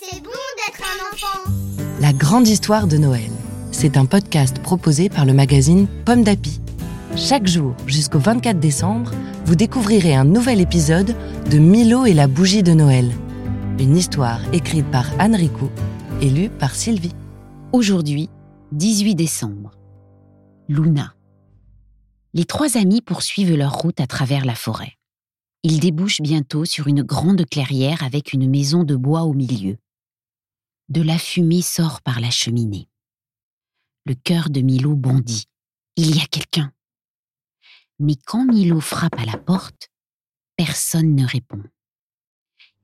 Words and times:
C'est 0.00 0.20
bon 0.20 0.30
d'être 0.30 0.82
un 0.82 1.12
enfant. 1.12 1.50
La 2.00 2.12
grande 2.12 2.48
histoire 2.48 2.88
de 2.88 2.96
Noël. 2.96 3.30
C'est 3.70 3.96
un 3.96 4.04
podcast 4.04 4.60
proposé 4.60 5.08
par 5.08 5.26
le 5.26 5.32
magazine 5.32 5.86
Pomme 6.04 6.24
d'Api. 6.24 6.60
Chaque 7.14 7.46
jour, 7.46 7.76
jusqu'au 7.86 8.18
24 8.18 8.58
décembre, 8.58 9.12
vous 9.44 9.54
découvrirez 9.54 10.16
un 10.16 10.24
nouvel 10.24 10.60
épisode 10.60 11.14
de 11.48 11.58
Milo 11.58 12.04
et 12.04 12.14
la 12.14 12.26
bougie 12.26 12.64
de 12.64 12.72
Noël. 12.72 13.12
Une 13.78 13.96
histoire 13.96 14.40
écrite 14.52 14.90
par 14.90 15.06
Anne 15.20 15.36
Ricou 15.36 15.70
et 16.20 16.30
lue 16.30 16.50
par 16.50 16.74
Sylvie. 16.74 17.14
Aujourd'hui, 17.72 18.28
18 18.72 19.14
décembre. 19.14 19.70
Luna. 20.68 21.15
Les 22.36 22.44
trois 22.44 22.76
amis 22.76 23.00
poursuivent 23.00 23.56
leur 23.56 23.72
route 23.72 23.98
à 23.98 24.06
travers 24.06 24.44
la 24.44 24.54
forêt. 24.54 24.98
Ils 25.62 25.80
débouchent 25.80 26.20
bientôt 26.20 26.66
sur 26.66 26.86
une 26.86 27.02
grande 27.02 27.46
clairière 27.46 28.02
avec 28.02 28.34
une 28.34 28.46
maison 28.46 28.84
de 28.84 28.94
bois 28.94 29.22
au 29.22 29.32
milieu. 29.32 29.78
De 30.90 31.00
la 31.00 31.18
fumée 31.18 31.62
sort 31.62 32.02
par 32.02 32.20
la 32.20 32.30
cheminée. 32.30 32.90
Le 34.04 34.14
cœur 34.14 34.50
de 34.50 34.60
Milo 34.60 34.94
bondit. 34.94 35.46
Il 35.96 36.14
y 36.14 36.20
a 36.20 36.26
quelqu'un. 36.26 36.74
Mais 38.00 38.16
quand 38.26 38.44
Milo 38.44 38.80
frappe 38.80 39.18
à 39.18 39.24
la 39.24 39.38
porte, 39.38 39.88
personne 40.56 41.14
ne 41.14 41.26
répond. 41.26 41.62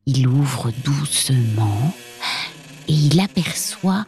Il 0.07 0.29
ouvre 0.29 0.71
doucement 0.82 1.93
et 2.88 2.95
il 2.95 3.21
aperçoit 3.21 4.07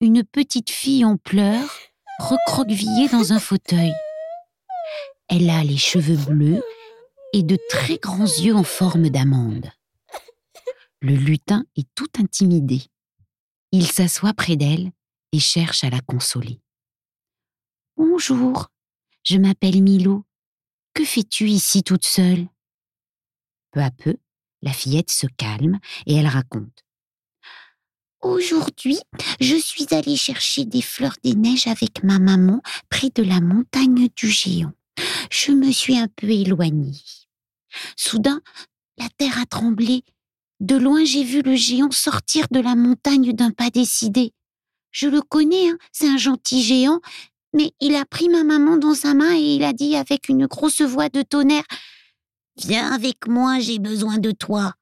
une 0.00 0.22
petite 0.22 0.70
fille 0.70 1.04
en 1.04 1.16
pleurs, 1.16 1.80
recroquevillée 2.20 3.08
dans 3.08 3.32
un 3.32 3.40
fauteuil. 3.40 3.92
Elle 5.28 5.48
a 5.50 5.64
les 5.64 5.76
cheveux 5.76 6.16
bleus 6.16 6.62
et 7.32 7.42
de 7.42 7.58
très 7.68 7.96
grands 7.98 8.26
yeux 8.26 8.54
en 8.54 8.62
forme 8.62 9.08
d'amande. 9.08 9.70
Le 11.00 11.14
lutin 11.14 11.64
est 11.76 11.88
tout 11.94 12.10
intimidé. 12.18 12.82
Il 13.72 13.86
s'assoit 13.86 14.34
près 14.34 14.56
d'elle 14.56 14.92
et 15.32 15.40
cherche 15.40 15.82
à 15.82 15.90
la 15.90 16.00
consoler. 16.00 16.60
Bonjour, 17.96 18.68
je 19.24 19.36
m'appelle 19.36 19.82
Milo. 19.82 20.24
Que 20.94 21.04
fais-tu 21.04 21.48
ici 21.48 21.82
toute 21.82 22.06
seule? 22.06 22.46
Peu 23.72 23.80
à 23.80 23.90
peu, 23.90 24.16
la 24.62 24.72
fillette 24.72 25.10
se 25.10 25.26
calme 25.26 25.80
et 26.06 26.14
elle 26.14 26.28
raconte. 26.28 26.84
Aujourd'hui, 28.22 28.98
je 29.40 29.56
suis 29.56 29.86
allée 29.90 30.16
chercher 30.16 30.64
des 30.64 30.80
fleurs 30.80 31.16
des 31.22 31.34
neiges 31.34 31.66
avec 31.66 32.02
ma 32.04 32.18
maman 32.18 32.62
près 32.88 33.10
de 33.10 33.22
la 33.22 33.40
montagne 33.40 34.08
du 34.16 34.28
géant. 34.28 34.72
Je 35.30 35.52
me 35.52 35.70
suis 35.70 35.96
un 35.96 36.08
peu 36.08 36.30
éloignée. 36.30 36.98
Soudain, 37.96 38.40
la 38.98 39.08
terre 39.16 39.38
a 39.38 39.46
tremblé. 39.46 40.02
De 40.60 40.76
loin, 40.76 41.04
j'ai 41.04 41.24
vu 41.24 41.42
le 41.42 41.56
géant 41.56 41.90
sortir 41.90 42.46
de 42.50 42.60
la 42.60 42.76
montagne 42.76 43.32
d'un 43.32 43.50
pas 43.50 43.70
décidé. 43.70 44.32
Je 44.90 45.08
le 45.08 45.20
connais, 45.20 45.70
hein, 45.70 45.78
c'est 45.92 46.08
un 46.08 46.16
gentil 46.16 46.62
géant, 46.62 47.00
mais 47.52 47.72
il 47.80 47.96
a 47.96 48.04
pris 48.04 48.28
ma 48.28 48.44
maman 48.44 48.76
dans 48.76 48.94
sa 48.94 49.14
main 49.14 49.34
et 49.34 49.56
il 49.56 49.64
a 49.64 49.72
dit 49.72 49.96
avec 49.96 50.28
une 50.28 50.46
grosse 50.46 50.82
voix 50.82 51.08
de 51.08 51.22
tonnerre 51.22 51.64
Viens 52.56 52.92
avec 52.92 53.26
moi, 53.26 53.58
j'ai 53.58 53.80
besoin 53.80 54.18
de 54.18 54.30
toi. 54.30 54.74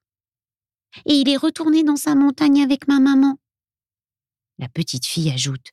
Et 1.07 1.15
il 1.15 1.29
est 1.31 1.39
retourné 1.39 1.83
dans 1.83 1.97
sa 1.97 2.15
montagne 2.15 2.63
avec 2.63 2.87
ma 2.87 3.01
maman. 3.01 3.39
La 4.59 4.69
petite 4.69 5.07
fille 5.07 5.31
ajoute 5.31 5.70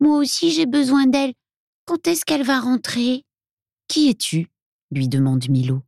Moi 0.00 0.16
aussi 0.16 0.50
j'ai 0.50 0.66
besoin 0.66 1.06
d'elle. 1.06 1.34
Quand 1.84 2.06
est-ce 2.08 2.24
qu'elle 2.24 2.42
va 2.42 2.58
rentrer? 2.58 3.24
Qui 3.88 4.10
es-tu 4.10 4.48
lui 4.90 5.08
demande 5.08 5.48
Milo. 5.48 5.82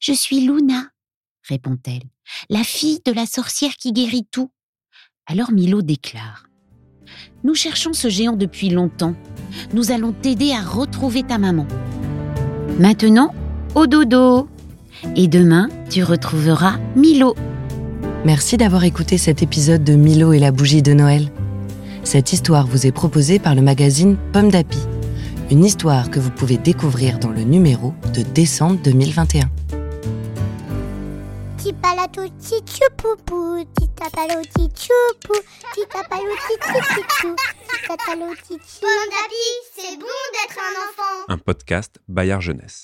Je 0.00 0.12
suis 0.12 0.40
Luna, 0.40 0.88
répond-elle, 1.48 2.02
la 2.48 2.64
fille 2.64 3.00
de 3.04 3.12
la 3.12 3.26
sorcière 3.26 3.76
qui 3.76 3.92
guérit 3.92 4.26
tout. 4.30 4.50
Alors 5.26 5.52
Milo 5.52 5.82
déclare 5.82 6.46
Nous 7.42 7.54
cherchons 7.54 7.92
ce 7.92 8.08
géant 8.08 8.36
depuis 8.36 8.70
longtemps. 8.70 9.14
Nous 9.74 9.90
allons 9.90 10.12
t'aider 10.12 10.52
à 10.52 10.62
retrouver 10.62 11.22
ta 11.22 11.36
maman. 11.36 11.66
Maintenant, 12.78 13.34
au 13.74 13.86
dodo. 13.86 14.48
Et 15.16 15.28
demain, 15.28 15.68
tu 15.90 16.02
retrouveras 16.02 16.78
Milo. 16.96 17.34
Merci 18.24 18.56
d'avoir 18.56 18.84
écouté 18.84 19.18
cet 19.18 19.42
épisode 19.42 19.84
de 19.84 19.94
Milo 19.94 20.32
et 20.32 20.38
la 20.38 20.50
bougie 20.50 20.82
de 20.82 20.94
Noël. 20.94 21.30
Cette 22.04 22.32
histoire 22.32 22.66
vous 22.66 22.86
est 22.86 22.92
proposée 22.92 23.38
par 23.38 23.54
le 23.54 23.60
magazine 23.62 24.16
Pomme 24.32 24.50
d'Api. 24.50 24.78
Une 25.50 25.62
histoire 25.62 26.10
que 26.10 26.18
vous 26.18 26.30
pouvez 26.30 26.56
découvrir 26.56 27.18
dans 27.18 27.28
le 27.30 27.42
numéro 27.42 27.92
de 28.14 28.22
décembre 28.22 28.80
2021. 28.82 29.50
Tipalato 31.58 32.22
tichupupu, 32.40 33.66
titapalo 33.78 34.40
tichupu, 34.56 35.34
titapalo 35.74 36.32
tichichichou, 36.48 37.36
titatalo 37.68 38.34
tichi. 38.36 38.80
Pomme 38.80 39.10
d'api, 39.10 39.44
c'est 39.76 39.96
bon 39.98 40.20
d'être 40.32 40.58
un 40.58 40.74
enfant. 40.82 41.24
Un 41.28 41.38
podcast 41.38 42.00
Bayard 42.08 42.40
Jeunesse. 42.40 42.82